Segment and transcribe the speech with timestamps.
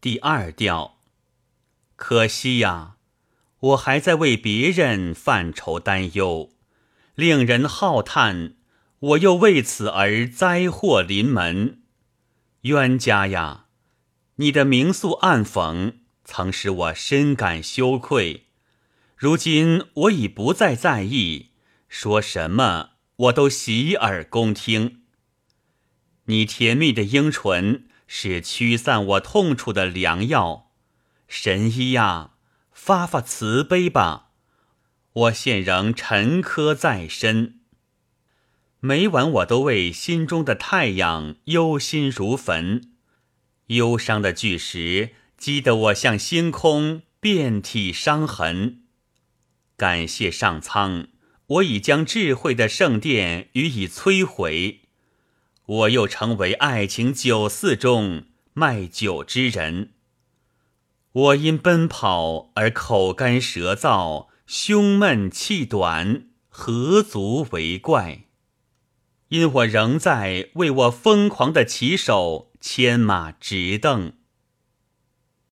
[0.00, 0.98] 第二调。
[1.96, 2.96] 可惜呀，
[3.58, 6.50] 我还在为别人犯愁担忧，
[7.16, 8.54] 令人浩叹。
[9.00, 11.82] 我又为此而灾祸临门，
[12.62, 13.66] 冤家呀！
[14.36, 15.94] 你的明诉暗讽，
[16.24, 18.46] 曾使我深感羞愧。
[19.16, 21.50] 如今我已不再在意，
[21.88, 25.02] 说什么我都洗耳恭听。
[26.26, 30.72] 你甜蜜的樱唇是驱散我痛楚的良药，
[31.28, 32.30] 神医呀，
[32.72, 34.30] 发发慈悲吧！
[35.12, 37.60] 我现仍沉疴在身。
[38.80, 42.92] 每晚我都为心中的太阳忧心如焚，
[43.66, 48.84] 忧伤的巨石击得我像星空，遍体伤痕。
[49.76, 51.08] 感谢上苍，
[51.46, 54.87] 我已将智慧的圣殿予以摧毁，
[55.68, 59.90] 我又成为爱情酒肆中卖酒之人。
[61.12, 68.24] 我因奔跑而口干舌燥，胸闷气短，何足为怪？
[69.28, 74.14] 因我仍在为我疯狂的骑手牵马直蹬。